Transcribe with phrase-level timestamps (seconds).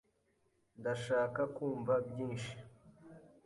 [0.79, 2.53] Ndashaka kumva byinshi.